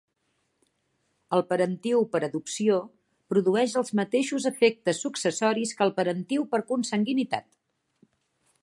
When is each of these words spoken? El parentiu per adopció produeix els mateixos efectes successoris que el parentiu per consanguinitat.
El 1.37 1.43
parentiu 1.51 2.01
per 2.15 2.21
adopció 2.27 2.79
produeix 3.35 3.77
els 3.83 3.93
mateixos 4.01 4.49
efectes 4.53 5.03
successoris 5.07 5.77
que 5.79 5.87
el 5.89 5.95
parentiu 6.01 6.49
per 6.57 6.63
consanguinitat. 6.75 7.51